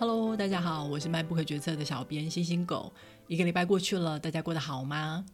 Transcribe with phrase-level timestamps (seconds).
[0.00, 2.92] Hello，大家好，我是迈不可决策的小编星星狗。
[3.26, 5.26] 一个礼拜过去了，大家过得好吗？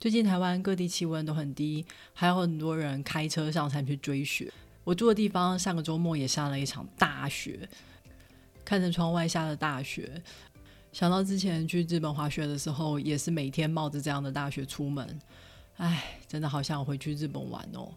[0.00, 1.84] 最近台湾各地气温都很低，
[2.14, 4.50] 还有很多人开车上山去追雪。
[4.84, 7.68] 我住的地方上个周末也下了一场大雪，
[8.64, 10.22] 看着窗外下的大雪，
[10.90, 15.20] 想到之前去日本滑雪的时候，也是每天冒着这样的大雪出门，
[15.76, 17.92] 唉，真的好想回去日本玩哦。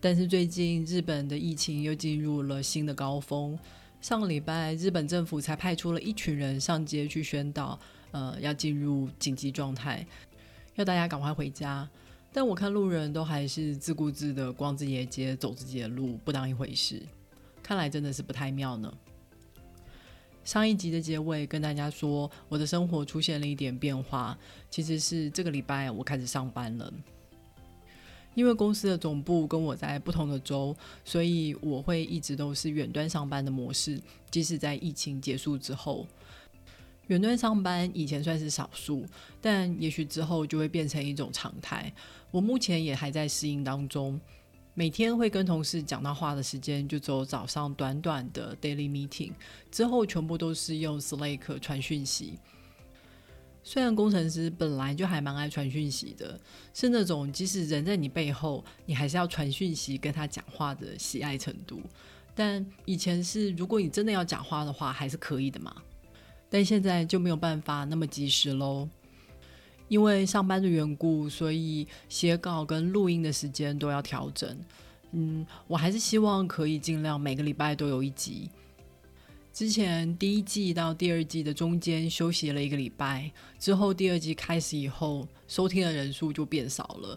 [0.00, 3.58] 但是最近日本的疫情又进入了新的高峰。
[4.04, 10.06] 上个礼拜，日本政府才派出了一群人上街去宣导，呃，要进入紧急状态，
[10.74, 11.88] 要大家赶快回家。
[12.30, 17.00] 但我看路人都还是自顾自的逛自己的街，走自己的路，不当一回事。
[17.62, 18.92] 看来真的是不太妙呢。
[20.44, 24.36] 上一集的结尾跟大家说，我的生活出现了一点变化，
[24.68, 26.92] 其实是这个礼拜我开始上班了。
[28.34, 34.00] 因为公司的总部跟我在不同的州，所以我会一直都是远端上班的模式。
[34.30, 36.06] 即使在疫情结束之后，
[37.06, 39.06] 远端上班以前算是少数，
[39.40, 41.92] 但也许之后就会变成一种常态。
[42.30, 44.20] 我目前也还在适应当中，
[44.74, 49.30] 每天会跟同事讲到话的时间就只有早上短短的 daily meeting，
[49.70, 52.38] 之后全部都是用 Slack 传讯息。
[53.66, 56.38] 虽然工程师本来就还蛮爱传讯息的，
[56.74, 61.80] 是那种即使人在你背后，你还是要传讯息跟他讲话的喜爱程度。
[62.34, 65.74] 但以前是，如果你真的要讲话的话，还是可以的嘛。
[66.50, 68.88] 但现在就没有办法那么及时喽，
[69.88, 74.56] 因为上班的缘故，所以写稿跟录音的时间都要调整。
[75.12, 78.50] 嗯，我还是希望可以尽量每个礼拜都有一集。
[79.54, 87.16] 之前第一季到第二季的中间休息了一个礼拜，之后第二季开始以后，收听的人数就变少了。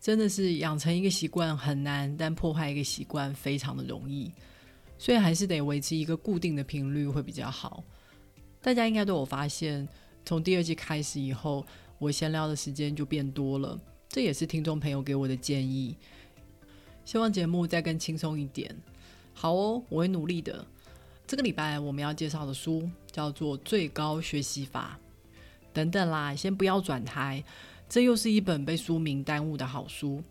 [0.00, 4.32] 真的是养成一个习惯很难，但破坏一个习惯非常的容易，
[4.96, 7.84] 所以还是得维持一个固定的频率会比较好。
[8.62, 9.86] 大家应该都有发现，
[10.24, 11.66] 从第二季开始以后，
[11.98, 15.98] 我闲聊的时间就变多了，这也是听众朋友给我的建议。
[17.04, 18.74] 希望节目再更轻松一点。
[19.34, 20.66] 好哦，我会努力的。
[21.26, 24.98] 这个礼拜我们要介绍的书叫做《最高学习法》。
[25.72, 27.42] 等等啦，先不要转台，
[27.88, 30.22] 这又是一本被书名耽误的好书。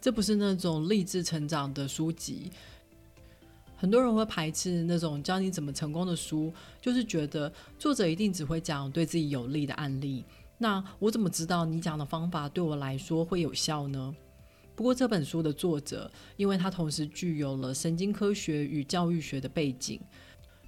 [0.00, 2.50] 这不是那种励志成长的书籍。
[3.74, 10.24] 很多人会排斥那种教你怎么成功的书，就是觉得作者一定只会讲对自己有利的案例。
[10.56, 14.14] 那我怎么知道你讲的方法对我来说会有效呢？
[14.76, 19.98] 不过这本书的作者，因为他同时具有了神经科学与教育学的背景，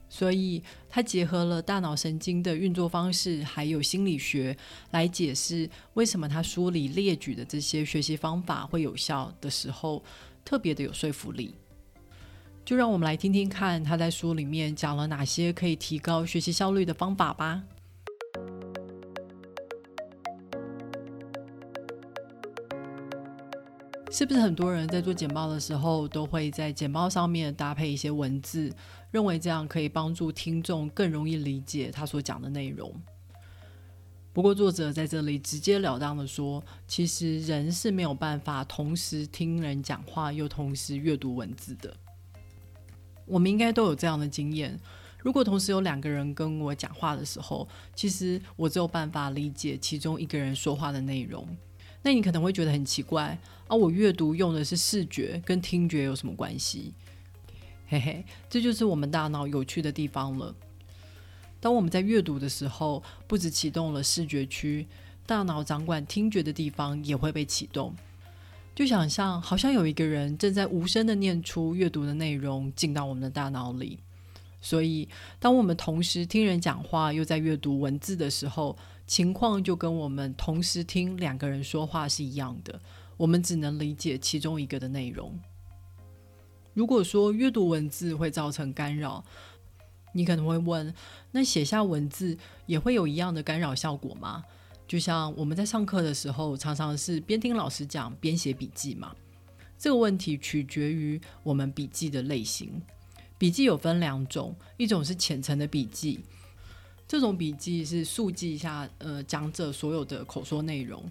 [0.08, 4.56] 所以他结合了大脑神经的运作方式，还有心理学
[4.92, 10.02] 来解释为什么他书里列举的这些学习方法会有效的时候，
[10.42, 11.54] 特别的有说服力。
[12.64, 17.62] 就让我们来听听看他在书里面讲了哪些可以提高学习效率的方法吧。
[24.10, 28.72] 是不是很多人在做简报的时候，都会在简报上面搭配一些文字，
[29.10, 32.92] 认为这样可以帮助听众更容易理解他所讲的内容？
[34.32, 41.94] 不过作者在这里直截了当的说，其实人是没有办法同时听人讲话又同时阅读文字的。
[43.26, 44.78] 我们应该都有这样的经验：
[45.22, 51.46] 如果同时有两个人跟我讲话的时候，其实我只有办法理解其中一个人说话的内容。
[52.08, 53.76] 那你可能会觉得很奇怪啊！
[53.76, 56.94] 我阅读用的是视觉，跟听觉有什么关系？
[57.86, 60.54] 嘿嘿，这就是我们大脑有趣的地方了。
[61.60, 64.86] 当我们在阅读的时候，不止启动了视觉区，
[65.26, 67.94] 大脑掌管听觉的地方也会被启动。
[68.75, 73.98] 就想象，好像有一个人正在无声的念出阅读的内容进到我们的大脑里。
[74.62, 75.06] 所以，
[75.38, 82.80] 当我们同时听人讲话，又在阅读文字的时候，情况就跟我们同时听两个人说话是一样的。
[83.16, 85.36] 我们只能理解其中一个的内容。
[86.75, 89.25] 如果说阅读文字会造成干扰，
[90.12, 90.94] 你可能会问：
[91.32, 94.44] 那写下文字也会有一样的干扰效果吗？
[94.87, 99.16] 就像我们在上课的时候，常常是边听老师讲边写笔记嘛。
[99.76, 102.81] 这个问题取决于我们笔记的类型。
[103.37, 106.20] 笔记有分两种，一种是浅层的笔记，
[107.08, 111.10] 这种笔记是速记一下呃讲者所有的口说内容，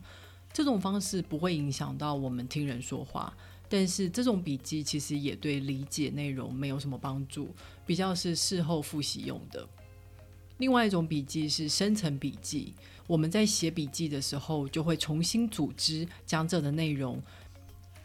[0.53, 3.35] 这种方式不会影响到我们听人说话，
[3.67, 7.49] 但是这种笔记其实也对理解内容没有什么帮助，
[7.83, 9.67] 比较是事后复习用的。
[10.59, 12.75] 另外一种笔记是深层笔记，
[13.07, 17.19] 我们在写笔记的时候就会重新组织讲者的内容，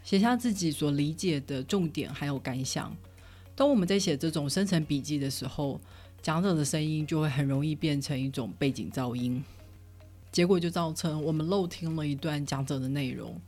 [0.03, 2.95] 写下自己所理解的重点还有感想。
[3.55, 5.79] 当我们在写这种生成笔记的时候，
[6.23, 9.43] 讲者的声音就会很容易变成一种背景噪音，
[10.31, 13.39] 结果就造成我们漏听了一段讲者的内容。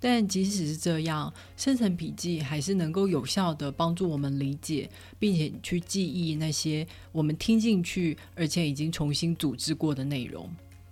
[0.00, 10.50] 但即使是这样，生成笔记还是能够有效的帮助我们理解，并且去记忆那些我们听进去而且已经重新组织过的内容。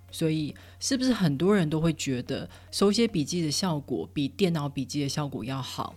[0.09, 5.93] 所以，是不是很多人都会觉得手写笔记的效果比电脑笔记的效果要好？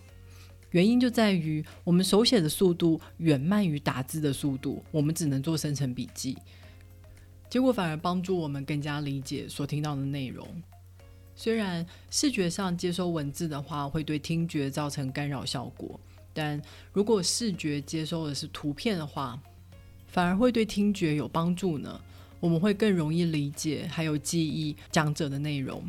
[0.71, 6.37] 原因就在于我们手写的速度远慢于打字的速度，我们只能做生成笔记，
[7.49, 10.47] 结果反而帮助我们更加理解所听到的内容。
[11.35, 16.01] 虽然视觉上接收文字的话会对听觉造成干扰效果，
[16.33, 16.61] 但
[16.93, 19.39] 如果视觉接收的是图片的话，
[20.07, 22.01] 反而会对听觉有帮助呢。
[22.39, 25.83] 我们会更容易理解还有记忆讲者的内容。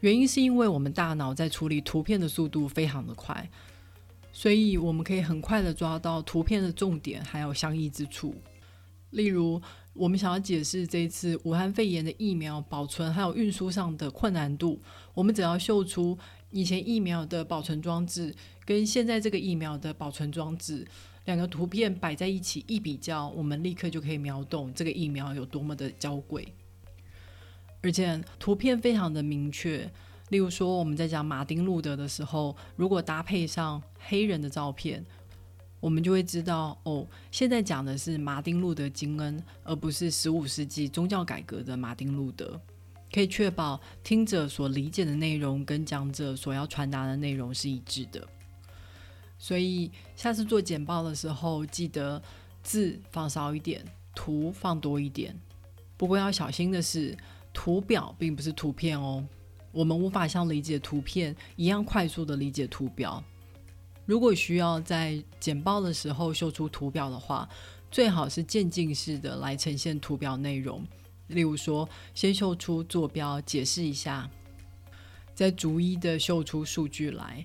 [0.00, 3.48] 原因是因为我们大脑在处理图片的速度非常的快，
[4.36, 8.34] 所以我们可以很快的抓到图片的重点还有相异之处，
[9.12, 9.62] 例如。
[9.98, 14.78] 我们想要解释这一次武汉肺炎的疫苗保存还有运输上的困难度，
[15.14, 16.18] 我们只要秀出
[16.50, 18.34] 以前疫苗的保存装置
[18.66, 20.86] 跟现在这个疫苗的保存装置
[21.24, 26.52] 两个图片摆在一起一比较，我们立刻就可以秒懂这个疫苗有多么的娇贵，
[27.80, 29.90] 而且图片非常的明确。
[30.28, 35.04] 例如说我们在讲马丁路德的时候，如果搭配上黑人的照片。
[35.78, 42.58] 我们就会知道哦，现在讲的是马丁路德金恩，而不是十五世纪宗教改革的马丁路德，
[43.12, 48.26] 可以确保听者所理解的内容跟讲者所要传达的内容是一致的。
[49.38, 52.20] 所以下次做简报的时候，记得
[52.62, 53.84] 字放少一点，
[54.14, 55.38] 图放多一点。
[55.96, 57.16] 不过要小心的是，
[57.52, 59.24] 图表并不是图片哦，
[59.76, 63.22] 我们无法像理解图片一样快速的理解图表。
[64.06, 67.46] 如果需要在简报的时候秀出图表的话，
[67.90, 70.82] 最好是渐进式的来呈现图表内容。
[71.26, 74.30] 例如说，先秀出坐标，解释一下，
[75.34, 77.44] 再逐一的秀出数据来，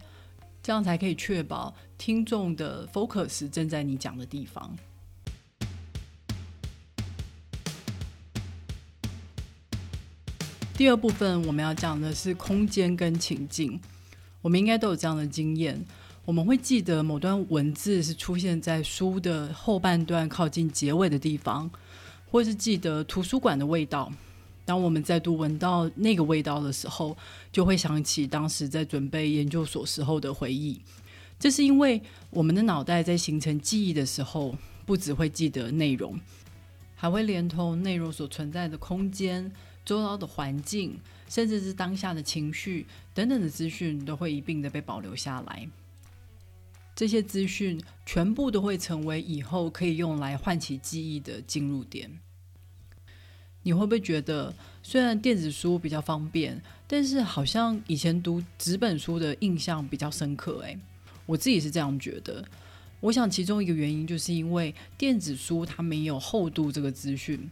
[0.63, 4.73] 这样才可以确保听众的 focus 正在你讲的地方。
[10.81, 13.79] 第二部分我们要讲的是空间跟情境，
[14.41, 15.79] 我们应该都有这样的经验。
[16.25, 21.69] 我们会记得某段文字是出现在书的后半段靠近结尾的地方，
[22.31, 24.11] 或是记得图书馆的味道。
[24.65, 27.15] 当我们再度闻到那个味道的时候，
[27.51, 30.81] 就会想起当时在准备研究所时候的回忆。
[31.37, 32.01] 这是因为
[32.31, 34.55] 我们的脑袋在形成记忆的时候，
[34.87, 36.19] 不只会记得内容，
[36.95, 39.51] 还会连同内容所存在的空间、
[39.85, 45.67] 周遭的环境，甚至是当下的情绪等等的资讯，都会一并的被保留下来。
[46.95, 52.19] 这些资讯全部都会成为以后可以用来唤起记忆的进入点。
[53.63, 60.61] 你会不会觉得，虽然电子书比较方便，但是好像以前读纸本书的印象比较深刻？
[60.61, 60.79] 诶，
[61.25, 62.43] 我自己是这样觉得。
[62.99, 67.49] 我想其中一个原因就是因为电子书它没有厚度这个资讯，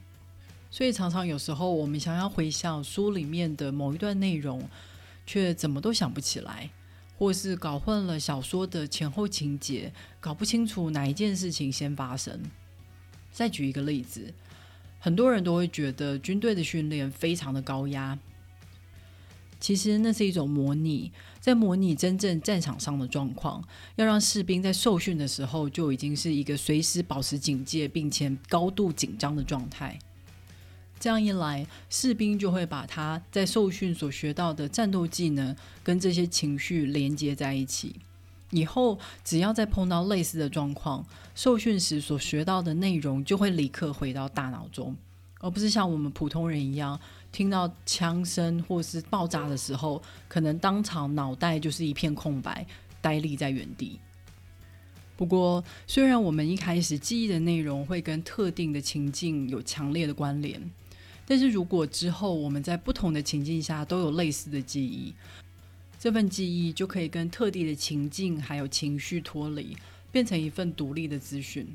[0.71, 4.69] 所以常常有时候我们想要回想书里面的某一段内容，
[5.25, 6.69] 却怎么都想不起来。
[7.17, 12.39] 或是搞混了小说的前后情节，搞不清楚哪一件事情先发生。
[13.29, 14.33] 再举一个例子，
[14.99, 18.17] 很多人都会觉得军队的训练非常的高压，
[19.59, 21.11] 其实那是一种模拟，
[21.41, 23.61] 在模拟真正战场上的状况，
[23.97, 29.99] 要让士兵在受训的时候就已经是一个随时保持警戒并且高度紧张的状态。
[30.99, 37.95] 这样一来，士兵就会把他在受训所学到的战斗技能跟这些情绪连接在一起。
[38.51, 44.95] 以后只要再碰到类似的状况，受训时所学到的内容就会立刻回到大脑中，
[45.39, 46.99] 而不是像我们普通人一样，
[47.31, 52.65] 听到枪声或是爆炸的时候，可能当场脑袋就是一片空白，
[53.01, 53.99] 呆立在原地。
[55.15, 60.59] 不过，虽然我们一开始记忆的内容会跟特定的情境有强烈的关联。
[61.29, 65.13] 但是如果之后我们在不同的情境下都有类似的记忆，
[65.99, 69.77] 这份记忆就可以跟特定的情境还有情绪脱离，
[70.11, 71.67] 变成一份独立的资讯。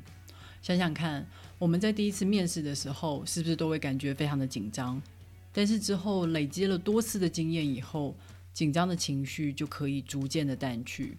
[0.61, 1.25] 想想看，
[1.57, 5.01] 我们在第一次面试的时候，是不是都会感觉非常的紧张？
[5.53, 8.13] 但是之后累积了多次的经验以后，
[8.51, 11.17] 紧张的情绪就可以逐渐的淡去。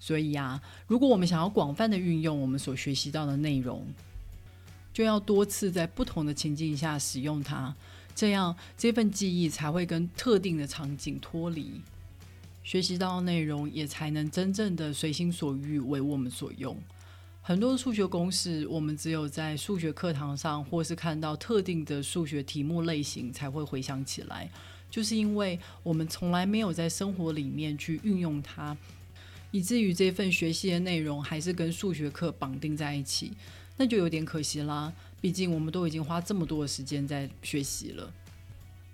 [0.00, 3.86] 所以啊，如果我们想要广泛的运用我们所学习到的内容，
[5.00, 7.74] 就要多次在不同的情境下使用它，
[8.14, 11.80] 这样这份记忆才会跟特定的场景脱离，
[12.62, 16.76] 学习到内容也才能真正的随心所欲为我们所用。
[17.40, 24.50] 很多数学公式，我们只有在数学课堂上，或是看到特定的数学题目类型才会回想起来，
[24.90, 28.76] 就是因为我们从来没有在生活里面去运用它，
[29.50, 33.32] 以至于这份学习的内容还是跟数学课绑定在一起，
[33.76, 34.92] 那就有点可惜啦。
[35.20, 38.12] 毕竟我们都已经花这么多的时间在学习了。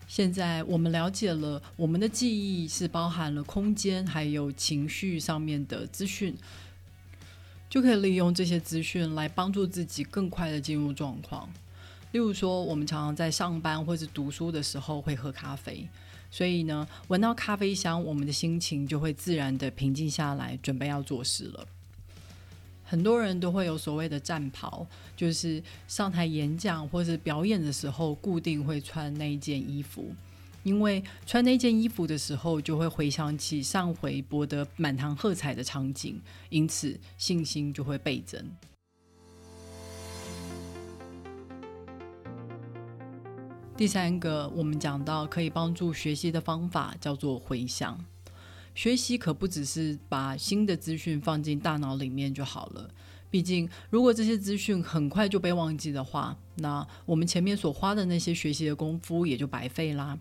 [0.09, 6.37] 现在我们了解了，我们的记忆是包含了空间还有情绪上面的资讯。
[7.69, 11.53] 就可以利用这些资讯来帮助自己更快的进入状况。
[12.13, 15.87] 例如说，我们常常在上班或者读书的时候会喝咖啡，
[16.31, 21.67] 所以呢，闻到咖啡香，我们的心情就会自然的平静下来，准备要做事了。
[22.89, 30.15] 很多人都会有所谓的战袍，就是上台演讲或者表演的时候，固定会穿那一件衣服。
[30.63, 38.45] 因为穿那件衣服的时候，就会回想起上回博得满堂喝彩的场景，因此信心就会倍增。
[43.77, 48.03] 第三个，我们讲到可以帮助学习的方法叫做回想。
[48.77, 52.89] 学习可不只是把新的资讯放进大脑里面就好了，
[53.31, 60.19] 毕竟如果这些资讯很快就被忘记的话，那我们前面所花的那些学习的功夫也就白费啦。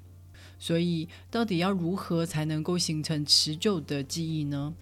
[0.57, 4.73] 所以，到底要如何才能够形成持久的记忆呢？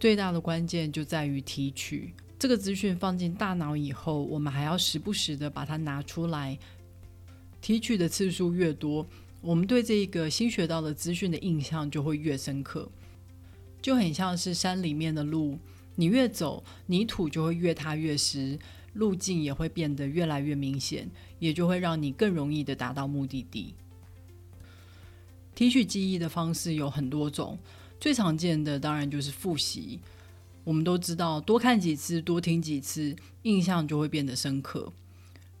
[0.00, 6.58] 最大的关键就在于提取这个资讯放进大脑以后，我们还要时不时的把它拿出来。
[7.60, 9.06] 提取的次数越多，
[9.44, 12.90] 我们对这个新学到的资讯的印象就会越深刻。
[13.82, 15.58] 就很像是山里面的路，
[15.96, 18.58] 你越走，泥土就会越踏越湿，
[18.94, 23.74] 路径也会变得越来越明显，也就会让你更容易的达到目的地。
[25.54, 27.58] 提取记忆的方式有很多种，
[28.00, 30.00] 最常见的当然就是复习。
[30.64, 34.90] 我们都知道，多看几次、多听几次，印象就会变得深刻。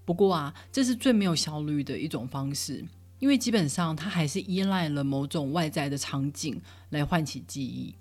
[0.06, 2.82] 不过啊，这是最没有效率的一种方式，
[3.18, 7.94] 因为基本上它还是依赖了某种外在的场景来唤起记忆。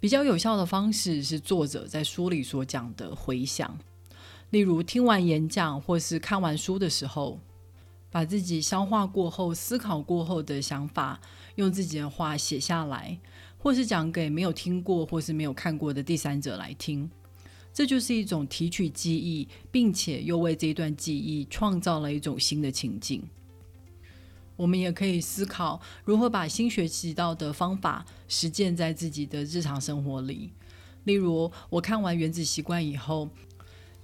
[0.00, 3.78] 比较有效的方式是作者在书里所讲的回想，
[4.50, 7.40] 例如听完演讲或是看完书的时候。
[8.14, 11.18] 把自己消化过后、思考过后的想法，
[11.54, 13.18] 用自己的话写下来，
[13.56, 17.10] 或是讲给没有听过或是没有看过的第三者来听，
[17.72, 23.22] 这就是一种提取记忆，并且又为这段记忆创造了一种新的情境。
[24.62, 30.52] 我们也可以思考如何把新学习到的方法实践在自己的日常生活里。
[31.02, 33.28] 例如，我看完《原子习惯》以后。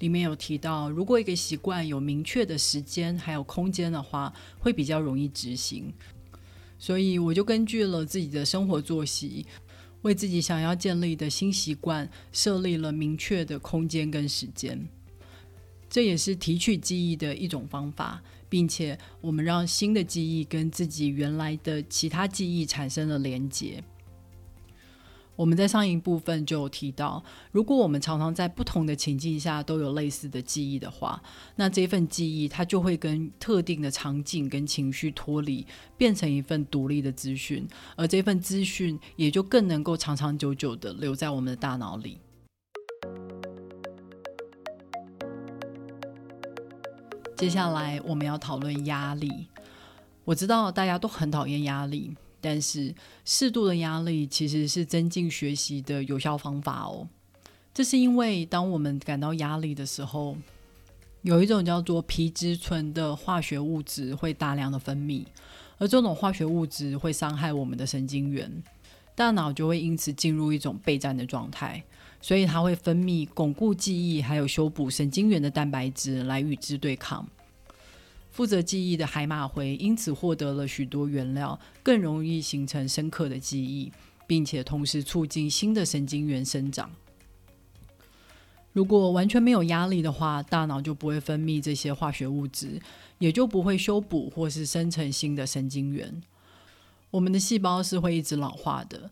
[0.01, 5.93] 里面有提到，如果一个习惯有明确的时间还有空间的话，会比较容易执行。
[6.79, 9.45] 所以我就根据了自己的生活作息，
[10.03, 14.89] 为自己想要建立的新习惯设立了明确的空间跟时间。
[15.91, 23.83] 这也是提取记忆的一种方法，并且我们让新的记忆跟自己原来的其他记忆产生了连结。
[25.37, 31.23] 我们在上一部分就有提到，如果我们常常在不同的情境下都有类似的记忆的话，
[31.55, 35.65] 那这份记忆它就会跟特定的场景跟情绪脱离，
[35.97, 37.65] 变成一份独立的资讯，
[37.95, 42.19] 而这份资讯也就更能够长长久久的留在我们的大脑里。
[47.39, 49.47] 接下来我们要讨论压力，
[50.25, 52.13] 我知道大家都很讨厌压力。
[52.41, 52.93] 但是
[53.25, 57.07] 适度的压力其实是增进学习的有效方法哦。
[57.73, 60.37] 这是因为当我们感到压力的时候，
[61.23, 65.25] 有一种叫做皮质醇的化学物质会大量的分泌，
[65.79, 68.51] 而这种化学物质会伤害我们的神经元，
[69.15, 71.85] 大脑就会因此进入一种备战的状态，
[72.21, 77.27] 所以它会分泌巩固记忆还有修补神经元的蛋白质来与之对抗。
[78.31, 83.91] 负责记忆的海马回因此获得了许多原料，更容易形成深刻的记忆，
[84.27, 86.91] 并且同时促进新的神经元生长。
[88.73, 92.81] 如果完全没有压力的话，大脑就不会分泌这些化学物质，
[93.19, 96.23] 也就不会修补或是生成新的神经元。
[97.11, 99.11] 我们的细胞是会一直老化的。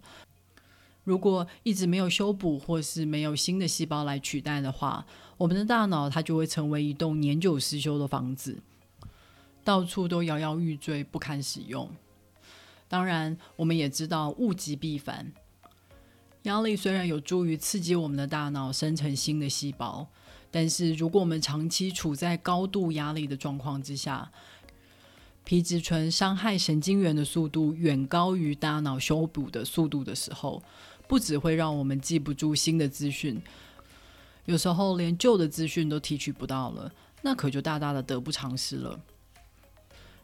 [1.06, 8.58] 如果一直没有修补或是没有新的细胞来取代的话，我们的大脑它就会成为一栋年久失修的房子。
[9.62, 11.88] 到处都摇摇欲坠，不堪使用。
[12.88, 15.32] 当然，我们也知道物极必反。
[16.42, 20.08] 压力虽然有助于刺激我们的大脑生成新的细胞，
[20.50, 24.32] 但是如果我们长期处在高度压力的状况之下，
[25.44, 30.60] 皮质醇伤害神经元的速度远高于大脑修补的速度的时候，
[31.08, 33.40] 不只会让我们记不住新的资讯，
[34.44, 38.98] 有时候连旧的资讯都提取不到了，那可就大大的得不偿失了。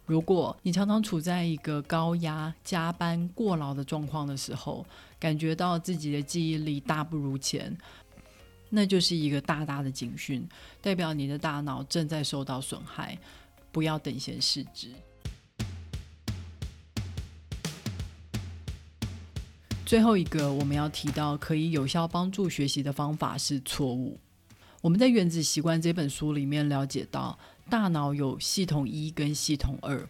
[0.04, 4.84] 如果你常常处在一个高压、加班、过劳的状况的时候，
[5.18, 7.76] 感觉到自己的记忆力大不如前，
[8.68, 10.46] 那就是一个大大的警讯，
[10.80, 13.16] 代表你的大脑正在受到损害，
[13.70, 14.88] 不要等闲视之。
[19.92, 24.18] 最后一个我们要提到可以有效帮助学习的方法是错误。
[24.80, 30.08] 我们在《原子习惯》这本书里面了解到，大脑有系统一跟系统二。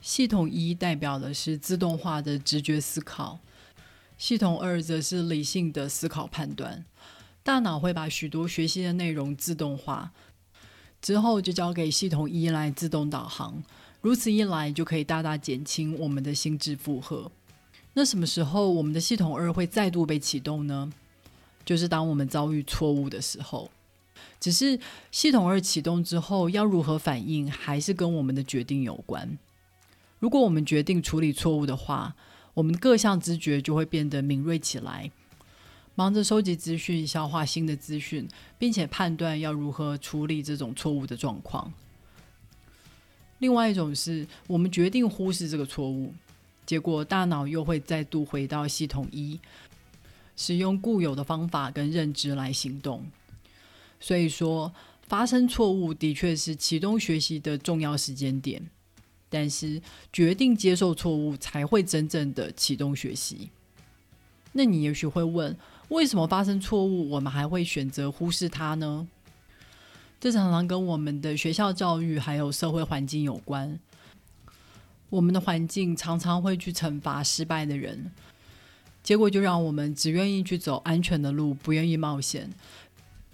[0.00, 3.38] 系统一代表的是自动化的直觉思考，
[4.18, 6.84] 系统二则是理性的思考判断。
[7.44, 10.10] 大脑会把许多学习的内容自动化，
[11.00, 13.62] 之后就交给系统一来自动导航。
[14.00, 17.30] 如此一来，就可以大大减轻我们的心智负荷。
[17.94, 20.92] 那什么时候我们的系统二会再度被启动呢？
[21.64, 23.70] 就是当我们遭遇错误的时候。
[24.38, 24.78] 只是
[25.10, 29.38] 系统二启动之后要如何反应，还是跟我们的决定有关。
[30.18, 32.14] 如果我们决定处理错误的话，
[32.54, 35.10] 我们各项知觉就会变得敏锐起来，
[35.94, 38.26] 忙着收集资讯、消化新的资讯，
[38.58, 41.72] 并且判断要如何处理这种错误的状况。
[43.38, 46.14] 另外一种是我们决定忽视这个错误。
[46.66, 49.40] 结果，大脑又会再度回到系统一，
[50.36, 53.04] 使用固有的方法跟认知来行动。
[53.98, 58.62] 所以说，发生错误的确是启动学习的重要时间点，
[59.28, 63.50] 但是决定接受错误才会真正的启动学习。
[64.52, 65.56] 那你也许会问，
[65.88, 69.08] 为什么发生错误，我们还会选择忽视它呢？
[70.20, 73.78] 这常常跟我们的学校教育还有社会环境有关。
[75.10, 78.10] 我们的环境常常会去惩罚失败的人，
[79.02, 82.48] 结果就让我们只愿意去走安全的路，不愿意冒险，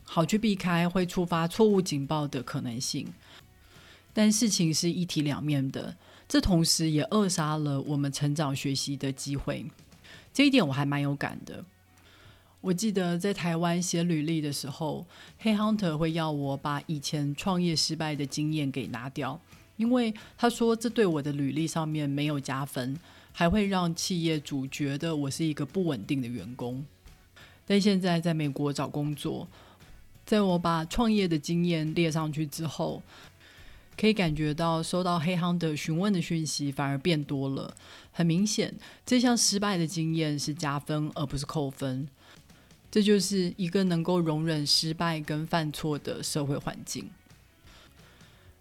[0.05, 3.07] 好去避开会触发错误警报的可能性。
[4.15, 5.95] 但事情是一体两面的，
[6.27, 9.67] 这同时也扼杀了我们成长学习的机会。
[10.33, 11.63] 这一点我还蛮有感的。
[12.63, 15.07] 我记得在台湾写履历的时候，
[15.39, 19.39] 黑 hunter 会要我把以前创业失败的经验给拿掉。
[19.77, 22.99] 因为他说这对我的履历上面没有加分，
[23.33, 26.85] 还会让企业主觉得我是一个不稳定的员工。
[27.67, 29.47] 但现在在美国找工作，
[30.25, 33.03] 在我把创业的经验列上去之后，
[33.97, 37.75] 可以感觉到收到黑行的询问的讯息反而变多了。
[38.13, 42.09] 很明显，这项失败的经验是加分而不是扣分。
[42.91, 47.11] 这就是一个能够容忍失败跟犯错的社会环境。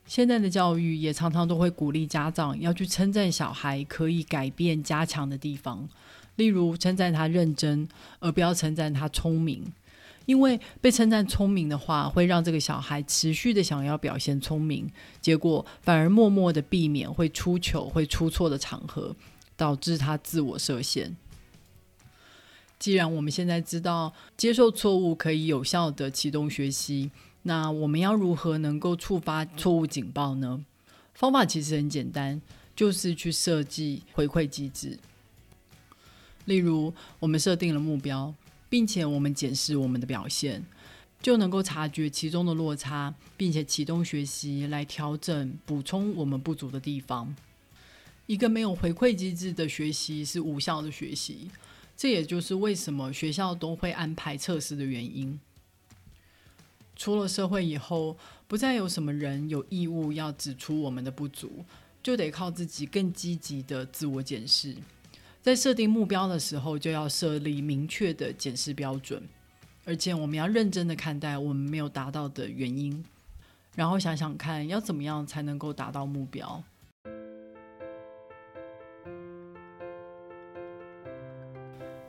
[0.08, 5.90] 现在的教育也常常都会鼓励家长要去称赞小孩可以改变、加强的地方，
[6.36, 7.90] 例如称赞他认真，
[8.20, 9.74] 而不要称赞他聪明。
[10.28, 14.90] 因为被称赞聪明的话，会让这个小孩持续的想要表现聪明，
[15.22, 19.16] 结果反而默默的避免会出糗、会出错的场合，
[19.58, 21.16] 导致他自我设限。
[22.78, 27.10] 既然我们现在知道接受错误可以有效的启动学习。
[27.48, 30.66] 那我们要如何能够触发错误警报呢？
[31.14, 32.42] 方法其实很简单，
[32.76, 34.98] 就是去设计回馈机制。
[36.46, 38.34] 例如，我们设定了目标，
[38.68, 40.66] 并且我们检视我们的表现，
[41.22, 47.36] 就能够察觉其中的落差，并且启动学习来调整、补充我们不足的地方。
[48.26, 51.52] 一个没有回馈机制的学习是无效的学习，
[51.96, 55.40] 这也就是为什么学校都会安排测试的原因。
[56.96, 61.66] 出了社会以后，不再有什么人有义务要指出我们的不足，
[62.02, 64.76] 就得靠自己更积极的自我检视。
[65.42, 69.22] 在设定目标的时候，就要设立明确的检视标准，
[69.86, 73.06] 而且我们要认真的看待我们没有达到的原因，
[73.76, 76.64] 然后想想看要怎么样才能够达到目标。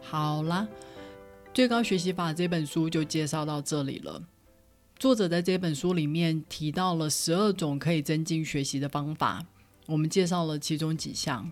[0.01, 0.69] 好啦，
[1.53, 4.23] 《最高学习法》这本书就介绍到这里了。
[4.99, 9.45] 作者在这本书里面提到了十二种可以增进学习的方法，
[9.85, 11.51] 我们介绍了其中几项，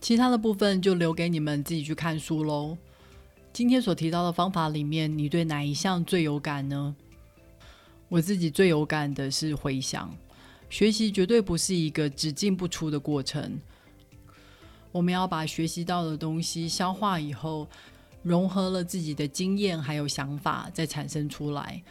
[0.00, 2.78] 其他的部分就留给你们自己去看书喽。
[3.52, 6.94] 今天所提到的方法里面，你对哪一项最有感呢？
[8.08, 10.16] 我自己最有感的是回想，
[10.70, 13.58] 学习绝对不是一个只进不出的过程，
[14.92, 17.68] 我们要把学习到的东西消化以后，
[18.22, 21.82] 融合了自己的经验还有想法，再产生出来。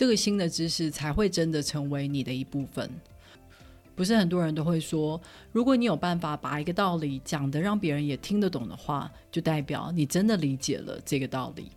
[0.00, 2.90] 这个新的知识才会真的成为你的一部分。
[3.94, 5.20] 不是很多人都会说，
[5.52, 11.70] 如果你有办法把一个道理讲得让别人也听得懂的话，就代表你真的理解了这个道理。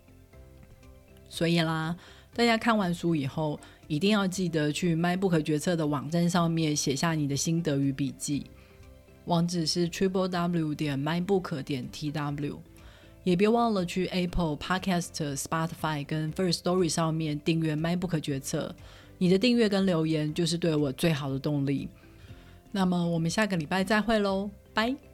[1.27, 1.93] 所以啦，
[2.33, 3.59] 大家看完书以后，
[3.89, 8.45] 一定要记得去 MyBook 决策的网站上面写下你的心得与笔记。
[9.25, 12.55] 网址是 triple w 点 mybook 点 tw，
[13.23, 18.75] 也别忘了去 Apple Podcast、Spotify 跟 First Story 上面订阅 MyBook 决策。
[19.17, 21.87] 你的订阅跟留言就是对我最好的动力。
[22.71, 25.12] 那么我们下个礼拜再会喽，拜。